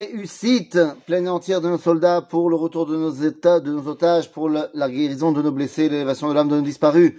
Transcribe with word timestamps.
réussite 0.00 0.78
pleine 1.06 1.26
et 1.26 1.28
entière 1.28 1.60
de 1.60 1.68
nos 1.68 1.78
soldats 1.78 2.22
pour 2.22 2.50
le 2.50 2.54
retour 2.54 2.86
de 2.86 2.96
nos 2.96 3.10
états, 3.10 3.58
de 3.58 3.72
nos 3.72 3.88
otages, 3.88 4.30
pour 4.30 4.48
la, 4.48 4.68
guérison 4.88 5.32
de 5.32 5.42
nos 5.42 5.50
blessés, 5.50 5.88
l'élévation 5.88 6.28
de 6.28 6.34
l'âme 6.34 6.48
de 6.48 6.54
nos 6.54 6.62
disparus. 6.62 7.14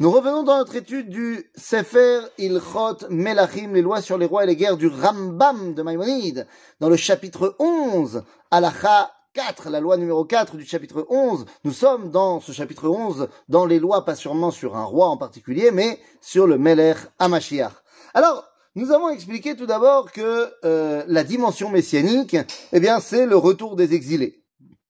Nous 0.00 0.10
revenons 0.10 0.42
dans 0.42 0.58
notre 0.58 0.74
étude 0.74 1.10
du 1.10 1.48
Sefer 1.54 2.22
Ilchot 2.38 3.08
Melachim, 3.10 3.72
les 3.72 3.82
lois 3.82 4.00
sur 4.00 4.18
les 4.18 4.26
rois 4.26 4.42
et 4.42 4.46
les 4.48 4.56
guerres 4.56 4.76
du 4.76 4.88
Rambam 4.88 5.74
de 5.74 5.82
Maïmonide, 5.82 6.48
dans 6.80 6.88
le 6.88 6.96
chapitre 6.96 7.54
11, 7.60 8.24
Alacha 8.50 9.12
4, 9.34 9.70
la 9.70 9.78
loi 9.78 9.96
numéro 9.96 10.24
4 10.24 10.56
du 10.56 10.66
chapitre 10.66 11.06
11. 11.10 11.44
Nous 11.62 11.72
sommes 11.72 12.10
dans 12.10 12.40
ce 12.40 12.50
chapitre 12.50 12.88
11, 12.88 13.28
dans 13.48 13.64
les 13.64 13.78
lois, 13.78 14.04
pas 14.04 14.16
sûrement 14.16 14.50
sur 14.50 14.76
un 14.76 14.84
roi 14.84 15.08
en 15.08 15.16
particulier, 15.16 15.70
mais 15.70 16.00
sur 16.20 16.48
le 16.48 16.58
Melech 16.58 16.98
Amashiach. 17.20 17.74
Alors, 18.12 18.44
nous 18.78 18.92
avons 18.92 19.08
expliqué 19.08 19.56
tout 19.56 19.66
d'abord 19.66 20.12
que 20.12 20.52
euh, 20.64 21.02
la 21.08 21.24
dimension 21.24 21.68
messianique, 21.68 22.36
eh 22.72 22.78
bien, 22.78 23.00
c'est 23.00 23.26
le 23.26 23.36
retour 23.36 23.74
des 23.74 23.92
exilés. 23.92 24.44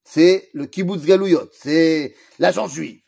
C'est 0.04 0.50
le 0.52 0.66
kibbutz 0.66 1.06
galouyot, 1.06 1.48
c'est 1.52 2.14
l'agent 2.38 2.68
juif. 2.68 3.00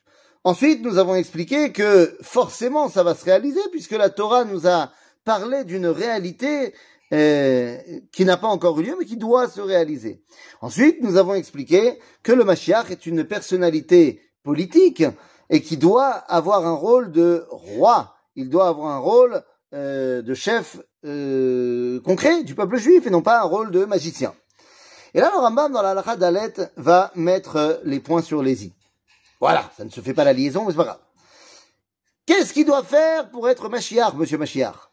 Ensuite, 0.42 0.82
nous 0.82 0.96
avons 0.96 1.14
expliqué 1.16 1.70
que 1.70 2.16
forcément, 2.22 2.88
ça 2.88 3.02
va 3.02 3.14
se 3.14 3.26
réaliser 3.26 3.60
puisque 3.70 3.92
la 3.92 4.08
Torah 4.08 4.46
nous 4.46 4.66
a 4.66 4.90
parlé 5.26 5.64
d'une 5.64 5.86
réalité 5.86 6.72
euh, 7.12 7.76
qui 8.10 8.24
n'a 8.24 8.38
pas 8.38 8.48
encore 8.48 8.80
eu 8.80 8.84
lieu, 8.84 8.96
mais 8.98 9.04
qui 9.04 9.18
doit 9.18 9.50
se 9.50 9.60
réaliser. 9.60 10.22
Ensuite, 10.62 11.02
nous 11.02 11.18
avons 11.18 11.34
expliqué 11.34 11.98
que 12.22 12.32
le 12.32 12.44
Mashiach 12.44 12.90
est 12.90 13.04
une 13.04 13.24
personnalité 13.24 14.22
politique 14.42 15.04
et 15.50 15.60
qui 15.60 15.76
doit 15.76 16.08
avoir 16.08 16.66
un 16.66 16.74
rôle 16.74 17.12
de 17.12 17.44
roi. 17.50 18.14
Il 18.34 18.48
doit 18.48 18.68
avoir 18.68 18.92
un 18.92 18.98
rôle 18.98 19.42
euh, 19.74 20.22
de 20.22 20.34
chef 20.34 20.78
euh, 21.04 22.00
concret 22.00 22.42
du 22.42 22.54
peuple 22.54 22.76
juif 22.76 23.06
et 23.06 23.10
non 23.10 23.22
pas 23.22 23.40
un 23.40 23.44
rôle 23.44 23.70
de 23.70 23.84
magicien. 23.84 24.34
Et 25.14 25.20
là, 25.20 25.30
le 25.32 25.38
Rambam, 25.38 25.72
dans 25.72 25.82
la 25.82 25.90
halakha 25.90 26.16
d'Alet, 26.16 26.54
va 26.76 27.10
mettre 27.14 27.80
les 27.84 28.00
points 28.00 28.22
sur 28.22 28.42
les 28.42 28.66
i. 28.66 28.72
Voilà, 29.40 29.70
ça 29.76 29.84
ne 29.84 29.90
se 29.90 30.00
fait 30.00 30.14
pas 30.14 30.24
la 30.24 30.32
liaison, 30.32 30.64
mais 30.64 30.72
c'est 30.72 30.76
pas 30.76 30.84
grave. 30.84 31.00
Qu'est-ce 32.26 32.52
qu'il 32.52 32.66
doit 32.66 32.84
faire 32.84 33.30
pour 33.30 33.48
être 33.48 33.68
Mashiach, 33.68 34.14
monsieur 34.14 34.38
Mashiach? 34.38 34.92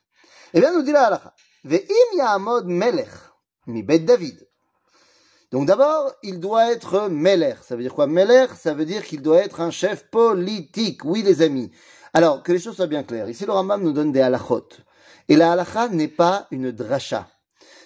Eh 0.53 0.59
bien, 0.59 0.73
nous 0.73 0.81
dit 0.81 0.92
la 0.92 1.05
halakha. 1.05 1.33
Ve'im 1.64 2.17
ya'amod 2.17 2.66
melech, 2.66 3.09
mi 3.67 3.83
bet 3.83 4.00
David. 4.00 4.48
Donc 5.52 5.66
d'abord, 5.66 6.14
il 6.23 6.39
doit 6.39 6.72
être 6.72 7.08
Melech. 7.08 7.59
Ça 7.64 7.75
veut 7.75 7.81
dire 7.81 7.94
quoi? 7.94 8.05
Melech, 8.05 8.50
ça 8.59 8.73
veut 8.73 8.86
dire 8.86 9.05
qu'il 9.05 9.22
doit 9.22 9.38
être 9.38 9.61
un 9.61 9.72
chef 9.72 10.09
politique. 10.09 11.05
Oui, 11.05 11.23
les 11.23 11.42
amis. 11.42 11.72
Alors, 12.13 12.44
que 12.44 12.52
les 12.52 12.59
choses 12.59 12.75
soient 12.75 12.88
bien 12.88 13.03
claires. 13.03 13.30
Ici, 13.30 13.45
le 13.45 13.52
Rambam 13.52 13.81
nous 13.81 13.94
donne 13.94 14.11
des 14.11 14.22
halachot. 14.22 14.67
Et 15.30 15.36
la 15.36 15.52
halacha 15.52 15.89
n'est 15.89 16.08
pas 16.08 16.47
une 16.52 16.72
dracha. 16.72 17.27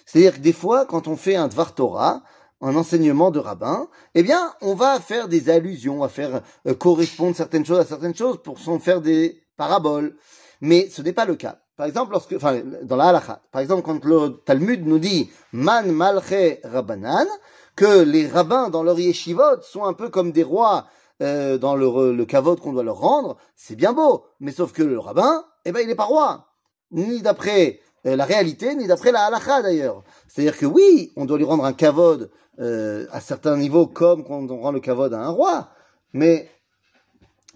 C'est-à-dire 0.06 0.34
que 0.34 0.40
des 0.40 0.52
fois, 0.52 0.86
quand 0.86 1.08
on 1.08 1.16
fait 1.16 1.36
un 1.36 1.48
Dvar 1.48 1.74
Torah, 1.74 2.22
un 2.60 2.76
enseignement 2.76 3.30
de 3.30 3.40
rabbin, 3.40 3.88
eh 4.14 4.22
bien, 4.22 4.52
on 4.60 4.74
va 4.74 5.00
faire 5.00 5.26
des 5.28 5.50
allusions, 5.50 6.04
à 6.04 6.08
faire 6.08 6.42
euh, 6.66 6.74
correspondre 6.74 7.34
certaines 7.34 7.66
choses 7.66 7.80
à 7.80 7.84
certaines 7.84 8.14
choses 8.14 8.40
pour 8.42 8.60
s'en 8.60 8.78
faire 8.78 9.00
des 9.00 9.42
paraboles. 9.56 10.16
Mais 10.60 10.88
ce 10.88 11.02
n'est 11.02 11.12
pas 11.12 11.24
le 11.24 11.34
cas. 11.34 11.58
Par 11.76 11.86
exemple, 11.86 12.12
lorsque, 12.12 12.34
enfin, 12.34 12.60
dans 12.82 12.96
la 12.96 13.08
halacha, 13.08 13.40
par 13.50 13.62
exemple, 13.62 13.82
quand 13.82 14.04
le 14.04 14.40
Talmud 14.44 14.86
nous 14.86 15.00
dit 15.00 15.30
man 15.52 15.90
malche 15.90 16.60
rabbanan, 16.62 17.26
que 17.74 18.02
les 18.02 18.28
rabbins 18.28 18.68
dans 18.68 18.82
leur 18.82 18.98
yeshivot 18.98 19.62
sont 19.62 19.84
un 19.84 19.94
peu 19.94 20.08
comme 20.10 20.30
des 20.30 20.42
rois 20.42 20.86
euh, 21.22 21.56
dans 21.56 21.76
le, 21.76 22.12
le 22.12 22.56
qu'on 22.56 22.72
doit 22.72 22.82
leur 22.82 22.98
rendre, 22.98 23.36
c'est 23.54 23.76
bien 23.76 23.92
beau. 23.92 24.24
Mais 24.40 24.52
sauf 24.52 24.72
que 24.72 24.82
le 24.82 24.98
rabbin, 24.98 25.44
eh 25.64 25.72
ben, 25.72 25.80
il 25.80 25.86
n'est 25.86 25.94
pas 25.94 26.04
roi. 26.04 26.48
Ni 26.90 27.22
d'après 27.22 27.80
euh, 28.06 28.16
la 28.16 28.24
réalité, 28.24 28.74
ni 28.74 28.86
d'après 28.86 29.12
la 29.12 29.26
halakha 29.26 29.62
d'ailleurs. 29.62 30.02
C'est-à-dire 30.28 30.58
que 30.58 30.66
oui, 30.66 31.12
on 31.16 31.24
doit 31.24 31.38
lui 31.38 31.44
rendre 31.44 31.64
un 31.64 31.72
kavod 31.72 32.30
euh, 32.58 33.06
à 33.12 33.20
certains 33.20 33.56
niveaux 33.56 33.86
comme 33.86 34.24
quand 34.24 34.50
on 34.50 34.60
rend 34.60 34.72
le 34.72 34.80
kavod 34.80 35.14
à 35.14 35.20
un 35.20 35.30
roi. 35.30 35.68
Mais, 36.12 36.50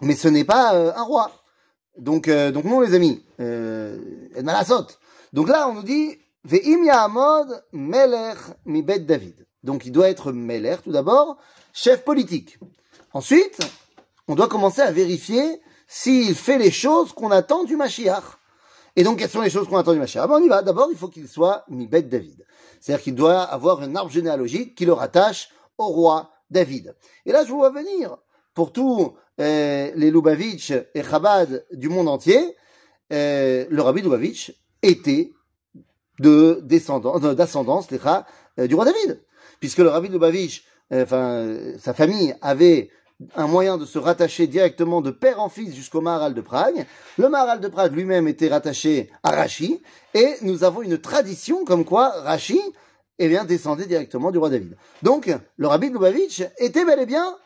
mais 0.01 0.14
ce 0.14 0.28
n'est 0.28 0.45
pas 0.45 0.73
un 0.75 1.03
roi. 1.03 1.30
Donc, 1.98 2.29
donc 2.29 2.64
non 2.64 2.80
les 2.80 2.95
amis, 2.95 3.24
euh, 3.41 3.98
Donc 5.33 5.48
là, 5.48 5.68
on 5.68 5.74
nous 5.74 5.83
dit, 5.83 6.18
Ve'im 6.45 6.85
ya'amod 6.85 7.64
melech 7.73 8.39
mi 8.64 8.83
bet 8.83 9.01
David. 9.01 9.45
Donc 9.67 9.85
il 9.85 9.93
doit 9.93 10.09
être 10.09 10.33
melech 10.33 10.83
tout 10.85 10.93
d'abord, 10.93 11.37
chef 11.75 12.05
politique. 12.05 12.59
Ensuite, 13.13 13.59
on 14.29 14.35
doit 14.35 14.49
commencer 14.49 14.81
à 14.81 14.91
vérifier 14.91 15.61
s'il 15.87 16.35
fait 16.35 16.59
les 16.59 16.71
choses 16.71 17.13
qu'on 17.13 17.31
attend 17.31 17.65
du 17.65 17.77
Mashiach. 17.77 18.25
Et 18.97 19.03
donc, 19.03 19.19
quelles 19.19 19.31
sont 19.31 19.43
les 19.43 19.51
choses 19.51 19.69
qu'on 19.69 19.77
attend 19.77 19.93
du 19.93 19.99
Mashiach 19.99 20.27
ben, 20.27 20.37
On 20.37 20.43
y 20.43 20.49
va. 20.49 20.63
D'abord, 20.63 20.89
il 20.91 20.97
faut 20.97 21.09
qu'il 21.09 21.29
soit 21.29 21.65
Mibet 21.69 22.03
David. 22.03 22.47
C'est-à-dire 22.81 23.05
qu'il 23.05 23.15
doit 23.15 23.43
avoir 23.43 23.83
un 23.83 23.95
arbre 23.95 24.11
généalogique 24.11 24.75
qui 24.75 24.87
le 24.87 24.95
rattache 24.95 25.51
au 25.77 25.87
roi 25.87 26.31
David. 26.51 26.95
Et 27.27 27.33
là, 27.33 27.45
je 27.45 27.51
vous 27.51 27.59
vois 27.59 27.71
venir, 27.71 28.17
pour 28.55 28.73
tous 28.73 29.15
euh, 29.41 29.91
les 29.95 30.11
Lubavitch 30.11 30.71
et 30.71 31.03
Chabad 31.03 31.67
du 31.73 31.89
monde 31.89 32.09
entier, 32.09 32.57
euh, 33.13 33.67
le 33.69 33.83
rabbi 33.83 34.01
Lubavitch 34.01 34.53
était 34.83 35.33
de 36.19 36.61
descendance, 36.63 37.21
d'ascendance, 37.21 37.89
euh, 37.93 38.67
du 38.67 38.75
roi 38.75 38.85
David. 38.85 39.21
Puisque 39.61 39.78
le 39.78 39.89
rabbi 39.89 40.08
Lubavitch, 40.08 40.64
enfin, 40.92 41.56
sa 41.78 41.94
famille 41.94 42.34
avait 42.42 42.90
un 43.34 43.46
moyen 43.46 43.78
de 43.78 43.86
se 43.86 43.98
rattacher 43.98 44.46
directement 44.46 45.00
de 45.00 45.11
père 45.11 45.40
en 45.40 45.48
fils 45.48 45.74
jusqu'au 45.74 46.00
Maharal 46.02 46.34
de 46.34 46.40
Prague. 46.42 46.86
Le 47.17 47.28
Maharal 47.28 47.61
de 47.61 47.68
Prague 47.68 47.94
lui-même 47.94 48.28
était 48.28 48.48
rattaché 48.48 49.11
à 49.22 49.30
Rachi, 49.30 49.83
et 50.12 50.34
nous 50.42 50.64
avons 50.64 50.83
une 50.83 50.98
tradition 50.98 51.64
comme 51.64 51.84
quoi 51.84 52.11
Rachi 52.11 52.61
eh 53.18 53.28
bien, 53.28 53.44
descendait 53.44 53.86
directement 53.86 54.30
du 54.30 54.39
roi 54.39 54.50
David. 54.50 54.77
Donc, 55.02 55.34
le 55.56 55.67
rabbi 55.67 55.88
Lubavitch 55.88 56.42
était 56.58 56.84
bel 56.84 57.00
et 57.00 57.06
bien 57.06 57.36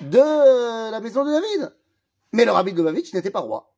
de 0.00 0.90
la 0.90 1.00
maison 1.00 1.24
de 1.24 1.30
David. 1.30 1.72
Mais 2.32 2.44
le 2.44 2.50
rabbi 2.50 2.72
Lubavitch 2.72 3.12
n'était 3.14 3.30
pas 3.30 3.40
roi. 3.40 3.72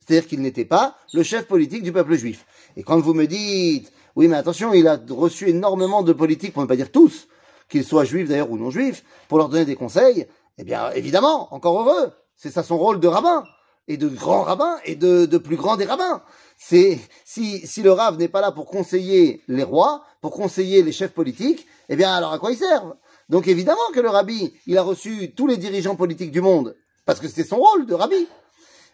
C'est-à-dire 0.00 0.28
qu'il 0.28 0.40
n'était 0.40 0.64
pas 0.64 0.96
le 1.12 1.22
chef 1.22 1.46
politique 1.46 1.82
du 1.82 1.92
peuple 1.92 2.16
juif. 2.16 2.44
Et 2.76 2.82
quand 2.82 2.98
vous 3.00 3.14
me 3.14 3.26
dites, 3.26 3.92
oui, 4.16 4.28
mais 4.28 4.36
attention, 4.36 4.72
il 4.72 4.88
a 4.88 4.98
reçu 5.08 5.48
énormément 5.48 6.02
de 6.02 6.12
politiques, 6.12 6.52
pour 6.52 6.62
ne 6.62 6.68
pas 6.68 6.76
dire 6.76 6.90
tous, 6.90 7.28
qu'ils 7.68 7.84
soient 7.84 8.04
juifs 8.04 8.28
d'ailleurs 8.28 8.50
ou 8.50 8.58
non 8.58 8.70
juifs, 8.70 9.04
pour 9.28 9.38
leur 9.38 9.48
donner 9.48 9.64
des 9.64 9.76
conseils, 9.76 10.26
eh 10.58 10.64
bien, 10.64 10.90
évidemment, 10.90 11.52
encore 11.54 11.80
heureux. 11.80 12.12
C'est 12.36 12.50
ça 12.50 12.62
son 12.62 12.78
rôle 12.78 13.00
de 13.00 13.08
rabbin. 13.08 13.44
Et 13.88 13.96
de 13.96 14.08
grand 14.08 14.42
rabbin 14.42 14.78
et 14.84 14.94
de, 14.94 15.26
plus 15.38 15.56
grand 15.56 15.76
des 15.76 15.84
rabbins. 15.84 16.22
C'est, 16.56 17.00
si, 17.24 17.66
si 17.66 17.82
le 17.82 17.90
rave 17.92 18.18
n'est 18.18 18.28
pas 18.28 18.40
là 18.40 18.52
pour 18.52 18.66
conseiller 18.66 19.42
les 19.48 19.64
rois, 19.64 20.04
pour 20.20 20.32
conseiller 20.32 20.82
les 20.82 20.92
chefs 20.92 21.12
politiques, 21.12 21.66
eh 21.88 21.96
bien, 21.96 22.12
alors 22.12 22.32
à 22.32 22.38
quoi 22.38 22.52
ils 22.52 22.58
servent? 22.58 22.94
Donc 23.28 23.48
évidemment 23.48 23.78
que 23.94 24.00
le 24.00 24.08
rabbi, 24.08 24.52
il 24.66 24.76
a 24.78 24.82
reçu 24.82 25.32
tous 25.34 25.46
les 25.46 25.56
dirigeants 25.56 25.96
politiques 25.96 26.30
du 26.30 26.40
monde. 26.40 26.76
Parce 27.04 27.20
que 27.20 27.28
c'est 27.28 27.44
son 27.44 27.56
rôle 27.56 27.86
de 27.86 27.94
rabbi. 27.94 28.28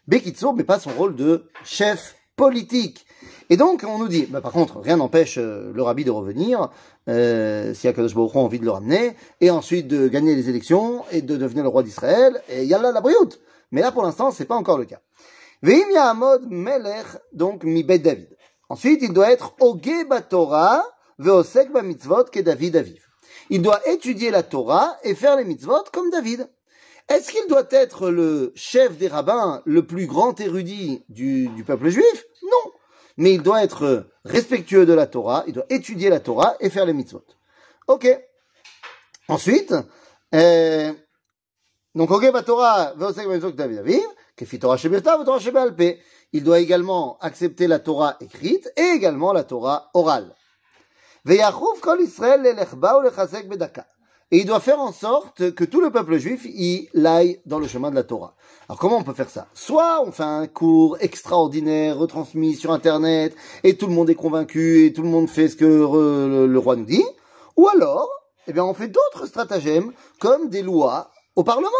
Bekitso, 0.06 0.52
mais 0.52 0.64
pas 0.64 0.78
son 0.78 0.90
rôle 0.90 1.16
de 1.16 1.48
chef 1.64 2.16
politique. 2.36 3.05
Et 3.48 3.56
donc, 3.56 3.84
on 3.86 3.98
nous 3.98 4.08
dit, 4.08 4.26
bah, 4.26 4.40
par 4.40 4.52
contre, 4.52 4.80
rien 4.80 4.96
n'empêche 4.96 5.38
euh, 5.38 5.72
le 5.72 5.82
rabbi 5.82 6.04
de 6.04 6.10
revenir, 6.10 6.70
euh, 7.08 7.74
si 7.74 7.86
Akadosh 7.86 8.14
Baruch 8.14 8.34
a 8.34 8.38
envie 8.38 8.58
de 8.58 8.64
le 8.64 8.70
ramener, 8.70 9.16
et 9.40 9.50
ensuite 9.50 9.86
de 9.86 10.08
gagner 10.08 10.34
les 10.34 10.48
élections, 10.48 11.04
et 11.12 11.22
de 11.22 11.36
devenir 11.36 11.62
le 11.62 11.68
roi 11.68 11.82
d'Israël, 11.82 12.42
et 12.48 12.64
yalla 12.64 12.92
la 12.92 13.00
brioute. 13.00 13.40
Mais 13.70 13.80
là, 13.80 13.92
pour 13.92 14.02
l'instant, 14.02 14.30
c'est 14.30 14.44
pas 14.44 14.56
encore 14.56 14.78
le 14.78 14.84
cas. 14.84 15.00
Veim 15.62 15.90
Yahamod 15.92 16.46
Melech, 16.50 17.06
donc 17.32 17.64
Mibet 17.64 17.98
David. 17.98 18.36
Ensuite, 18.68 19.00
il 19.02 19.12
doit 19.12 19.30
être 19.30 19.54
Oge 19.60 19.80
Torah, 20.28 20.82
Veosek 21.18 21.70
Mitzvot, 21.82 22.24
que 22.24 22.40
David 22.40 22.76
Aviv. 22.76 23.06
Il 23.48 23.62
doit 23.62 23.80
étudier 23.88 24.30
la 24.30 24.42
Torah 24.42 24.96
et 25.04 25.14
faire 25.14 25.36
les 25.36 25.44
mitzvot 25.44 25.84
comme 25.92 26.10
David. 26.10 26.48
Est-ce 27.08 27.30
qu'il 27.30 27.46
doit 27.48 27.68
être 27.70 28.10
le 28.10 28.52
chef 28.56 28.98
des 28.98 29.06
rabbins, 29.06 29.62
le 29.64 29.86
plus 29.86 30.06
grand 30.06 30.40
érudit 30.40 31.04
du, 31.08 31.48
peuple 31.64 31.88
juif? 31.90 32.24
Mais 33.16 33.34
il 33.34 33.42
doit 33.42 33.62
être 33.62 34.08
respectueux 34.24 34.86
de 34.86 34.92
la 34.92 35.06
Torah, 35.06 35.44
il 35.46 35.52
doit 35.54 35.66
étudier 35.70 36.10
la 36.10 36.20
Torah 36.20 36.56
et 36.60 36.70
faire 36.70 36.84
les 36.86 36.92
mitzvot. 36.92 37.24
Ok. 37.86 38.08
Ensuite, 39.28 39.74
euh, 40.34 40.92
donc, 41.94 42.10
Torah, 42.44 42.92
il 46.32 46.44
doit 46.44 46.60
également 46.60 47.18
accepter 47.20 47.66
la 47.66 47.78
Torah 47.78 48.16
écrite 48.20 48.70
et 48.76 48.82
également 48.94 49.32
la 49.32 49.44
Torah 49.44 49.90
orale. 49.94 50.34
Et 54.32 54.38
il 54.38 54.44
doit 54.44 54.58
faire 54.58 54.80
en 54.80 54.92
sorte 54.92 55.52
que 55.54 55.62
tout 55.62 55.80
le 55.80 55.90
peuple 55.90 56.18
juif 56.18 56.46
y 56.46 56.88
aille 57.04 57.40
dans 57.46 57.60
le 57.60 57.68
chemin 57.68 57.90
de 57.90 57.94
la 57.94 58.02
Torah. 58.02 58.34
Alors 58.68 58.80
comment 58.80 58.96
on 58.96 59.04
peut 59.04 59.14
faire 59.14 59.30
ça? 59.30 59.46
Soit 59.54 60.02
on 60.04 60.10
fait 60.10 60.24
un 60.24 60.48
cours 60.48 60.96
extraordinaire 60.98 61.96
retransmis 61.96 62.56
sur 62.56 62.72
Internet 62.72 63.36
et 63.62 63.76
tout 63.76 63.86
le 63.86 63.92
monde 63.92 64.10
est 64.10 64.16
convaincu 64.16 64.84
et 64.84 64.92
tout 64.92 65.02
le 65.02 65.08
monde 65.08 65.28
fait 65.28 65.48
ce 65.48 65.54
que 65.54 65.64
le, 65.64 66.58
roi 66.58 66.74
nous 66.74 66.84
dit, 66.84 67.04
ou 67.56 67.68
alors, 67.68 68.08
eh 68.48 68.52
bien, 68.52 68.64
on 68.64 68.74
fait 68.74 68.88
d'autres 68.88 69.26
stratagèmes 69.26 69.92
comme 70.18 70.48
des 70.48 70.62
lois 70.62 71.12
au 71.36 71.44
Parlement, 71.44 71.70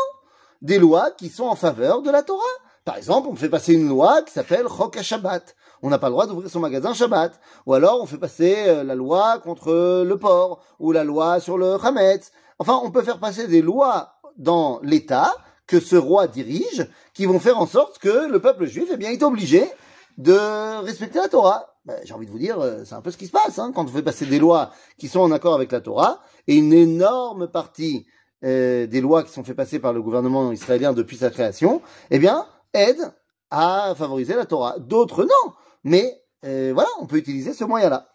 des 0.63 0.79
lois 0.79 1.11
qui 1.11 1.29
sont 1.31 1.47
en 1.47 1.57
faveur 1.57 2.03
de 2.03 2.11
la 2.13 2.23
Torah. 2.23 2.45
Par 2.87 2.97
exemple, 2.97 3.27
on 3.29 3.35
fait 3.35 3.49
passer 3.49 3.75
une 3.75 3.89
loi 3.89 4.23
qui 4.23 4.33
s'appelle 4.33 4.69
Chok 4.69 5.03
Shabbat. 5.03 5.57
on 5.83 5.91
n'a 5.91 5.99
pas 5.99 6.07
le 6.07 6.13
droit 6.13 6.29
d'ouvrir 6.29 6.49
son 6.49 6.61
magasin 6.61 6.95
Shabbat. 6.95 7.33
Ou 7.67 7.75
alors 7.75 8.01
on 8.01 8.07
fait 8.07 8.17
passer 8.17 8.55
euh, 8.69 8.85
la 8.85 8.95
loi 8.95 9.41
contre 9.41 10.05
le 10.05 10.17
porc, 10.17 10.63
ou 10.79 10.93
la 10.93 11.03
loi 11.03 11.41
sur 11.41 11.59
le 11.59 11.85
Hametz. 11.85 12.31
Enfin, 12.61 12.81
on 12.85 12.93
peut 12.93 13.03
faire 13.03 13.19
passer 13.19 13.49
des 13.49 13.61
lois 13.61 14.13
dans 14.39 14.79
l'État 14.85 15.35
que 15.67 15.81
ce 15.81 15.97
roi 15.97 16.29
dirige, 16.29 16.87
qui 17.13 17.27
vont 17.27 17.41
faire 17.41 17.59
en 17.59 17.67
sorte 17.67 17.99
que 17.99 18.31
le 18.31 18.39
peuple 18.41 18.67
juif 18.67 18.89
eh 18.93 18.97
bien, 18.97 19.11
est 19.11 19.25
obligé 19.25 19.69
de 20.17 20.81
respecter 20.85 21.19
la 21.19 21.27
Torah. 21.27 21.75
Ben, 21.87 21.99
J'ai 22.05 22.15
envie 22.15 22.27
de 22.27 22.31
vous 22.31 22.39
dire, 22.39 22.61
euh, 22.61 22.85
c'est 22.85 22.95
un 22.95 23.03
peu 23.03 23.11
ce 23.11 23.17
qui 23.17 23.27
se 23.27 23.33
passe 23.33 23.59
hein, 23.59 23.73
quand 23.75 23.83
on 23.83 23.93
fait 23.93 24.03
passer 24.03 24.27
des 24.27 24.39
lois 24.39 24.71
qui 24.97 25.09
sont 25.09 25.21
en 25.21 25.33
accord 25.33 25.55
avec 25.55 25.73
la 25.73 25.81
Torah, 25.81 26.21
et 26.47 26.55
une 26.55 26.73
énorme 26.73 27.49
partie 27.49 28.07
euh, 28.45 28.87
des 28.87 29.01
lois 29.01 29.25
qui 29.25 29.33
sont 29.33 29.43
faites 29.43 29.57
passer 29.57 29.81
par 29.81 29.93
le 29.93 30.01
gouvernement 30.01 30.53
israélien 30.53 30.93
depuis 30.93 31.17
sa 31.17 31.31
création, 31.31 31.83
eh 32.13 32.21
bien, 32.21 32.47
aident 32.77 33.13
à 33.51 33.95
favoriser 33.97 34.35
la 34.35 34.47
Torah. 34.47 34.79
D'autres 34.79 35.25
non, 35.25 35.53
mais 35.85 36.23
euh, 36.45 36.73
voilà, 36.75 36.89
on 37.01 37.07
peut 37.07 37.17
utiliser 37.17 37.53
ce 37.53 37.65
moyen-là. 37.65 38.09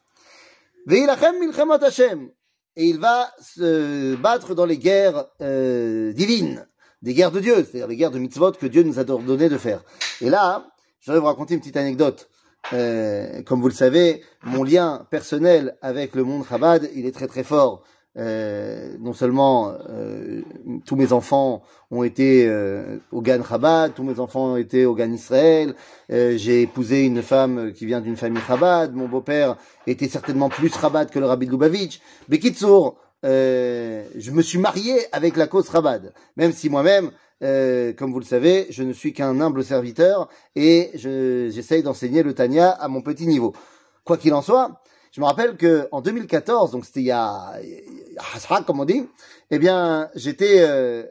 Et 2.76 2.86
il 2.86 3.00
va 3.00 3.32
se 3.42 4.16
battre 4.16 4.56
dans 4.56 4.66
les 4.66 4.78
guerres 4.78 5.28
euh, 5.42 6.14
divines, 6.14 6.68
des 7.02 7.14
guerres 7.14 7.32
de 7.32 7.40
Dieu, 7.40 7.56
c'est-à-dire 7.56 7.88
les 7.88 7.98
guerres 7.98 8.12
de 8.12 8.20
mitzvot 8.20 8.54
que 8.54 8.66
Dieu 8.66 8.84
nous 8.84 9.00
a 9.00 9.10
ordonné 9.10 9.50
de 9.50 9.58
faire. 9.58 9.84
Et 10.22 10.30
là, 10.30 10.66
je 11.00 11.12
vais 11.12 11.20
vous 11.20 11.26
raconter 11.26 11.56
une 11.56 11.60
petite 11.60 11.78
anecdote. 11.78 12.30
Euh, 12.74 13.42
comme 13.44 13.60
vous 13.62 13.68
le 13.68 13.74
savez, 13.74 14.24
mon 14.44 14.64
lien 14.64 15.06
personnel 15.10 15.78
avec 15.82 16.16
le 16.16 16.24
monde 16.24 16.46
Chabad, 16.48 16.90
il 16.96 17.06
est 17.06 17.12
très 17.12 17.28
très 17.28 17.44
fort. 17.44 17.84
Euh, 18.18 18.98
non 19.00 19.14
seulement 19.14 19.72
euh, 19.90 20.42
tous 20.86 20.98
mes 20.98 21.14
enfants 21.14 21.62
ont 21.92 22.04
été 22.04 22.46
euh, 22.46 22.98
au 23.14 23.22
Gan 23.22 23.42
Chabad, 23.48 23.94
tous 23.94 24.04
mes 24.04 24.20
enfants 24.20 24.54
ont 24.54 24.58
été 24.58 24.86
au 24.86 24.96
Gan 24.96 25.12
Israël. 25.12 25.76
J'ai 26.10 26.64
épousé 26.64 27.06
une 27.06 27.22
femme 27.22 27.72
qui 27.74 27.86
vient 27.86 28.02
d'une 28.02 28.18
famille 28.18 28.42
Chabad. 28.46 28.94
Mon 28.94 29.08
beau-père 29.08 29.56
était 29.88 30.10
certainement 30.10 30.50
plus 30.50 30.70
Chabad 30.74 31.10
que 31.10 31.20
le 31.20 31.26
Rabbi 31.26 31.46
Lubavitch. 31.46 32.02
Bekitsour, 32.28 32.98
je 33.24 34.32
me 34.32 34.42
suis 34.42 34.60
marié 34.60 34.96
avec 35.14 35.38
la 35.38 35.48
cause 35.48 35.70
Chabad, 35.72 36.14
même 36.36 36.52
si 36.52 36.70
moi-même, 36.70 37.12
comme 37.40 38.12
vous 38.12 38.20
le 38.20 38.26
savez, 38.26 38.68
je 38.72 38.84
ne 38.84 38.92
suis 38.94 39.14
qu'un 39.14 39.40
humble 39.40 39.64
serviteur 39.64 40.28
et 40.56 40.92
je- 40.96 41.50
j'essaye 41.50 41.82
d'enseigner 41.82 42.24
le 42.24 42.34
Tanya 42.34 42.70
à 42.72 42.88
mon 42.90 43.02
petit 43.02 43.26
niveau. 43.28 43.54
Quoi 44.04 44.18
qu'il 44.18 44.34
en 44.34 44.42
soit, 44.42 44.82
je 45.14 45.22
me 45.22 45.26
rappelle 45.26 45.56
que 45.58 45.88
en 45.92 46.02
2014, 46.02 46.72
donc 46.72 46.86
c'était 46.86 47.02
il 47.02 47.06
y 47.08 47.12
a 47.12 47.54
Comme 48.66 48.80
on 48.80 48.86
dit, 48.86 49.08
eh 49.50 49.60
bien, 49.60 50.10
j'étais 50.16 50.58
euh, 50.60 51.04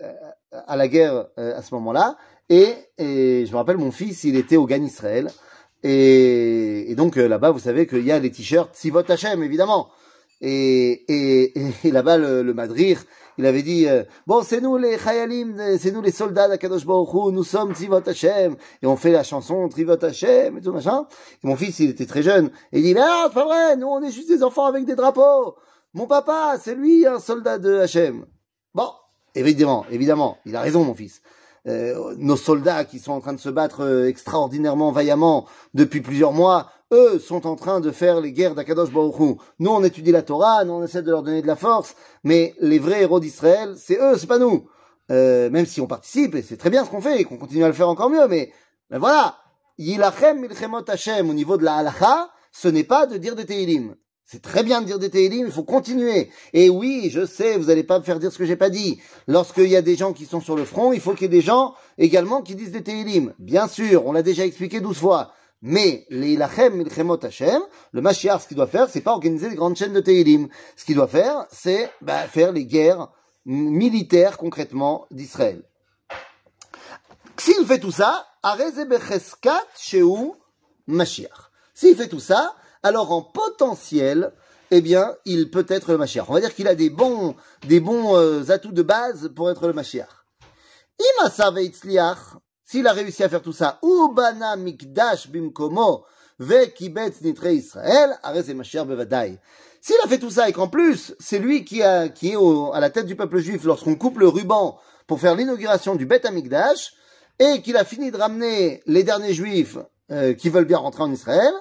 à 0.67 0.77
la 0.77 0.89
guerre 0.89 1.27
euh, 1.39 1.57
à 1.57 1.63
ce 1.63 1.75
moment-là, 1.75 2.17
et, 2.49 2.75
et 2.99 3.45
je 3.47 3.53
me 3.53 3.57
rappelle 3.57 3.77
mon 3.79 3.91
fils, 3.91 4.25
il 4.25 4.37
était 4.37 4.57
au 4.57 4.67
Gan 4.67 4.83
Israël, 4.83 5.31
et, 5.83 6.91
et 6.91 6.95
donc 6.95 7.17
euh, 7.17 7.27
là-bas, 7.27 7.51
vous 7.51 7.59
savez 7.59 7.87
qu'il 7.87 8.05
y 8.05 8.13
a 8.13 8.19
les 8.19 8.31
t-shirts 8.31 8.75
Sivot 8.75 9.03
Hashem, 9.09 9.43
évidemment. 9.43 9.89
Et, 10.43 11.05
et, 11.09 11.53
et 11.85 11.91
là-bas, 11.91 12.17
le, 12.17 12.43
le 12.43 12.55
Madrir, 12.55 13.03
il 13.39 13.47
avait 13.47 13.63
dit 13.63 13.87
euh, 13.89 14.05
bon, 14.27 14.43
c'est 14.43 14.61
nous 14.61 14.77
les 14.79 14.99
Chayalim, 14.99 15.57
c'est 15.79 15.93
nous 15.93 16.03
les 16.03 16.13
soldats 16.13 16.49
d'Akadosh 16.49 16.87
Baruch 16.87 17.13
Hu, 17.13 17.33
nous 17.33 17.45
sommes 17.45 17.75
Tzivot 17.75 18.07
Hashem, 18.07 18.57
et 18.83 18.87
on 18.87 18.97
fait 18.97 19.13
la 19.13 19.23
chanson 19.23 19.69
Trivot 19.69 20.03
Hashem 20.03 20.59
et 20.59 20.61
tout 20.61 20.73
machin. 20.73 21.07
Et 21.43 21.47
mon 21.47 21.57
fils, 21.57 21.79
il 21.81 21.91
était 21.91 22.07
très 22.07 22.23
jeune, 22.23 22.51
et 22.73 22.79
il 22.79 22.83
dit 22.83 22.95
mais 22.95 23.01
non, 23.01 23.25
c'est 23.29 23.35
pas 23.35 23.45
vrai, 23.45 23.77
nous 23.77 23.89
on 23.89 24.03
est 24.03 24.11
juste 24.11 24.29
des 24.29 24.43
enfants 24.43 24.67
avec 24.67 24.85
des 24.85 24.95
drapeaux. 24.95 25.57
Mon 25.93 26.07
papa, 26.07 26.57
c'est 26.63 26.77
lui 26.77 27.05
un 27.05 27.19
soldat 27.19 27.59
de 27.59 27.81
Hashem. 27.81 28.25
Bon, 28.75 28.91
évidemment, 29.35 29.85
évidemment, 29.91 30.39
il 30.47 30.55
a 30.55 30.61
raison, 30.61 30.85
mon 30.85 30.95
fils. 30.95 31.21
Euh, 31.67 32.15
nos 32.17 32.37
soldats 32.37 32.85
qui 32.85 33.01
sont 33.01 33.11
en 33.11 33.21
train 33.21 33.33
de 33.33 33.41
se 33.41 33.49
battre 33.49 33.81
euh, 33.81 34.07
extraordinairement 34.07 34.93
vaillamment 34.93 35.47
depuis 35.75 36.01
plusieurs 36.01 36.33
mois, 36.33 36.71
eux 36.93 37.19
sont 37.19 37.45
en 37.45 37.57
train 37.57 37.81
de 37.81 37.91
faire 37.91 38.21
les 38.21 38.31
guerres 38.31 38.55
d'Akadosh 38.55 38.93
Baruch 38.93 39.19
Hu. 39.19 39.35
Nous, 39.59 39.71
on 39.71 39.83
étudie 39.83 40.13
la 40.13 40.23
Torah, 40.23 40.65
nous, 40.65 40.75
on 40.75 40.85
essaie 40.85 41.03
de 41.03 41.11
leur 41.11 41.25
donner 41.25 41.43
de 41.43 41.49
la 41.49 41.57
force, 41.57 41.97
mais 42.23 42.55
les 42.61 42.79
vrais 42.79 43.03
héros 43.03 43.19
d'Israël, 43.19 43.75
c'est 43.77 43.99
eux, 44.01 44.17
c'est 44.17 44.29
pas 44.29 44.39
nous. 44.39 44.69
Euh, 45.11 45.51
même 45.51 45.67
si 45.67 45.81
on 45.81 45.89
participe, 45.89 46.37
et 46.37 46.43
c'est 46.43 46.57
très 46.57 46.71
bien 46.71 46.85
ce 46.85 46.91
qu'on 46.91 47.01
fait, 47.01 47.21
et 47.21 47.25
qu'on 47.25 47.37
continue 47.37 47.65
à 47.65 47.69
le 47.69 47.75
faire 47.75 47.89
encore 47.89 48.11
mieux, 48.11 48.29
mais, 48.29 48.53
mais 48.91 48.99
voilà. 48.99 49.39
Yilachem 49.77 50.39
milchemot 50.39 50.89
Hashem, 50.89 51.29
au 51.29 51.35
niveau 51.35 51.57
de 51.57 51.65
la 51.65 51.75
halacha, 51.79 52.31
ce 52.53 52.69
n'est 52.69 52.85
pas 52.85 53.07
de 53.07 53.17
dire 53.17 53.35
des 53.35 53.45
Tehillim. 53.45 53.97
C'est 54.31 54.43
très 54.43 54.63
bien 54.63 54.81
de 54.81 54.87
dire 54.87 55.01
des 55.01 55.11
Tehillim, 55.11 55.47
il 55.47 55.53
faut 55.53 55.65
continuer. 55.65 56.31
Et 56.53 56.69
oui, 56.69 57.11
je 57.13 57.27
sais, 57.27 57.57
vous 57.59 57.65
n'allez 57.65 57.83
pas 57.83 57.99
me 57.99 58.05
faire 58.05 58.21
dire 58.21 58.33
ce 58.33 58.39
que 58.39 58.45
j'ai 58.45 58.55
pas 58.55 58.71
dit. 58.71 59.01
Lorsqu'il 59.27 59.67
y 59.67 59.75
a 59.75 59.83
des 59.83 59.97
gens 59.97 60.13
qui 60.13 60.25
sont 60.25 60.41
sur 60.41 60.55
le 60.55 60.65
front, 60.65 60.93
il 60.93 61.01
faut 61.01 61.15
qu'il 61.15 61.23
y 61.23 61.25
ait 61.25 61.29
des 61.29 61.41
gens 61.41 61.75
également 61.99 62.41
qui 62.41 62.55
disent 62.55 62.71
des 62.71 62.85
Tehillim. 62.85 63.35
Bien 63.41 63.67
sûr, 63.67 64.07
on 64.07 64.13
l'a 64.13 64.23
déjà 64.23 64.47
expliqué 64.47 64.79
douze 64.81 64.99
fois. 64.99 65.33
Mais 65.63 66.07
les 66.11 66.35
Ilachem 66.35 66.77
Milchemot 66.77 67.19
Hashem, 67.25 67.61
le 67.91 68.01
Mashiach, 68.01 68.43
ce 68.43 68.47
qu'il 68.47 68.57
doit 68.57 68.69
faire, 68.69 68.89
c'est 68.89 69.01
pas 69.01 69.11
organiser 69.15 69.51
des 69.51 69.57
grandes 69.57 69.75
chaînes 69.75 69.95
de 69.95 70.01
Tehillim. 70.01 70.47
Ce 70.77 70.85
qu'il 70.85 70.95
doit 70.95 71.09
faire, 71.09 71.47
c'est 71.51 71.91
bah, 72.01 72.29
faire 72.29 72.53
les 72.53 72.67
guerres 72.67 73.09
militaires 73.47 74.39
concrètement 74.39 75.07
d'Israël. 75.11 75.61
S'il 77.37 77.67
fait 77.67 77.81
tout 77.81 77.91
ça, 77.91 78.29
Areze 78.45 78.87
Becheskat 78.89 79.67
Sheu 79.77 80.07
Mashiach. 80.87 81.51
S'il 81.75 81.97
fait 81.97 82.09
tout 82.09 82.21
ça, 82.21 82.55
alors 82.83 83.13
en 83.13 83.23
potentiel, 83.23 84.33
eh 84.71 84.81
bien, 84.81 85.15
il 85.25 85.51
peut 85.51 85.67
être 85.69 85.93
le 85.93 85.99
Mashiach. 85.99 86.25
On 86.29 86.35
va 86.35 86.41
dire 86.41 86.55
qu'il 86.55 86.69
a 86.69 86.75
des 86.75 86.91
bons, 86.91 87.35
des 87.67 87.81
bons 87.81 88.17
euh, 88.17 88.51
atouts 88.51 88.73
de 88.73 88.83
base 88.83 89.31
pour 89.35 89.51
être 89.51 89.67
le 89.67 89.73
Mashiach. 89.73 90.09
Imasa 91.19 91.53
s'il 92.65 92.87
a 92.87 92.93
réussi 92.93 93.25
à 93.25 93.29
faire 93.29 93.43
tout 93.43 93.53
ça, 93.53 93.81
Ubana 93.83 94.55
mikdash 94.57 95.29
bimkomo 95.29 96.05
nitre 96.39 97.47
Israël, 97.47 98.17
Mashiach 98.55 98.87
bevadai. 98.87 99.39
S'il 99.81 99.97
a 100.05 100.09
fait 100.09 100.19
tout 100.19 100.31
ça 100.31 100.49
et 100.49 100.53
qu'en 100.53 100.69
plus, 100.69 101.15
c'est 101.19 101.39
lui 101.39 101.65
qui, 101.65 101.83
a, 101.83 102.09
qui 102.09 102.33
est 102.33 102.37
au- 102.37 102.73
à 102.73 102.81
la 102.81 102.91
tête 102.91 103.07
du 103.07 103.17
peuple 103.17 103.39
juif 103.39 103.65
lorsqu'on 103.65 103.97
coupe 103.97 104.19
le 104.19 104.29
ruban 104.29 104.79
pour 105.07 105.19
faire 105.19 105.35
l'inauguration 105.35 105.97
du 105.97 106.07
Bet 106.07 106.27
Amikdash, 106.27 106.93
et 107.41 107.63
qu'il 107.63 107.77
a 107.77 107.85
fini 107.85 108.11
de 108.11 108.17
ramener 108.17 108.83
les 108.87 109.03
derniers 109.03 109.33
juifs 109.33 109.79
euh, 110.13 110.35
qui 110.35 110.51
veulent 110.51 110.67
bien 110.67 110.79
rentrer 110.79 111.03
en 111.03 111.11
Israël, 111.11 111.53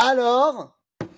alors, 0.00 0.76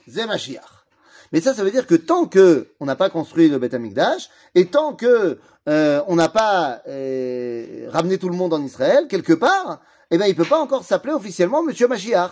c'est 0.09 0.27
Mashiach. 0.27 0.87
Mais 1.33 1.41
ça, 1.41 1.55
ça 1.55 1.65
veut 1.65 1.71
dire 1.71 1.87
que 1.87 1.95
tant 1.95 2.27
que 2.27 2.69
on 2.81 2.85
n'a 2.85 2.97
pas 2.97 3.09
construit 3.09 3.49
le 3.49 3.59
Beth 3.59 3.75
Amikdash, 3.75 4.29
et 4.55 4.67
tant 4.67 4.95
que 4.95 5.39
euh, 5.69 6.03
on 6.09 6.17
n'a 6.17 6.29
pas 6.29 6.83
euh, 6.89 7.89
ramené 7.91 8.19
tout 8.19 8.29
le 8.29 8.37
monde 8.37 8.53
en 8.53 8.63
Israël, 8.63 9.07
quelque 9.09 9.33
part, 9.33 9.81
eh 10.11 10.19
ben, 10.19 10.27
il 10.27 10.35
peut 10.35 10.45
pas 10.45 10.61
encore 10.61 10.85
s'appeler 10.85 11.15
officiellement 11.15 11.63
Monsieur 11.63 11.89
Mashiach. 11.89 12.31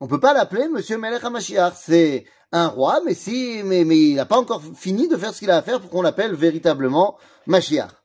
On 0.00 0.06
peut 0.06 0.20
pas 0.20 0.34
l'appeler 0.34 0.68
Monsieur 0.68 0.98
Melech 0.98 1.24
HaMashiach. 1.24 1.72
C'est 1.76 2.24
un 2.52 2.68
roi, 2.68 3.00
mais 3.06 3.14
si, 3.14 3.62
mais, 3.64 3.84
mais 3.84 3.98
il 3.98 4.16
n'a 4.16 4.26
pas 4.26 4.38
encore 4.38 4.62
fini 4.76 5.08
de 5.08 5.16
faire 5.16 5.32
ce 5.32 5.38
qu'il 5.38 5.50
a 5.50 5.56
à 5.56 5.62
faire 5.62 5.80
pour 5.80 5.90
qu'on 5.90 6.02
l'appelle 6.02 6.34
véritablement 6.34 7.16
Mashiach. 7.46 7.99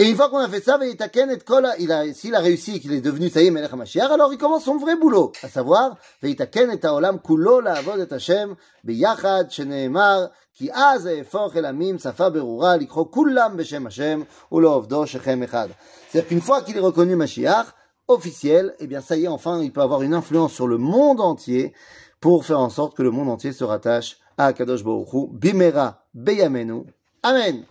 Et 0.00 0.08
une 0.08 0.14
fois 0.14 0.28
qu'on 0.28 0.38
a 0.38 0.48
fait 0.48 0.60
ça, 0.60 0.78
il 0.80 1.92
a, 1.92 2.14
s'il 2.14 2.34
a 2.36 2.38
réussi 2.38 2.76
et 2.76 2.80
qu'il 2.80 2.92
est 2.92 3.00
devenu, 3.00 3.28
ça 3.30 3.42
y 3.42 3.48
est, 3.48 3.50
Melech 3.50 3.72
HaMashiach, 3.72 4.12
alors 4.12 4.32
il 4.32 4.38
commence 4.38 4.62
son 4.62 4.76
vrai 4.76 4.94
boulot, 4.94 5.32
à 5.42 5.48
savoir, 5.48 5.96
Veitaken 6.22 6.70
et 6.70 6.86
Haolam 6.86 7.20
kulo 7.20 7.60
la'avod 7.60 7.98
et 7.98 8.14
Hashem, 8.14 8.54
biyachad, 8.84 9.50
sheneemar, 9.50 10.30
efoch 10.60 11.56
el 11.56 11.64
amim, 11.64 11.98
safa 11.98 12.30
berura, 12.30 12.76
likro 12.76 13.06
kullam 13.06 13.56
beshem 13.56 13.86
Hashem, 13.86 14.24
ou 14.52 14.60
lo 14.60 14.70
ovdo 14.70 15.04
shechem 15.04 15.42
echad. 15.42 15.70
C'est-à-dire 16.08 16.28
qu'une 16.28 16.42
fois 16.42 16.62
qu'il 16.62 16.76
est 16.76 16.80
reconnu 16.80 17.16
Mashiach, 17.16 17.66
officiel, 18.06 18.76
eh 18.78 18.86
bien, 18.86 19.00
ça 19.00 19.16
y 19.16 19.24
est, 19.24 19.28
enfin, 19.28 19.60
il 19.62 19.72
peut 19.72 19.82
avoir 19.82 20.02
une 20.02 20.14
influence 20.14 20.52
sur 20.52 20.68
le 20.68 20.78
monde 20.78 21.20
entier 21.20 21.74
pour 22.20 22.44
faire 22.44 22.60
en 22.60 22.70
sorte 22.70 22.96
que 22.96 23.02
le 23.02 23.10
monde 23.10 23.28
entier 23.28 23.52
se 23.52 23.64
rattache 23.64 24.18
à 24.36 24.52
Kadosh 24.52 24.84
Baruch 24.84 25.12
Hu, 25.12 25.26
bimera 25.32 26.04
beyamenu. 26.14 26.84
Amen. 27.24 27.66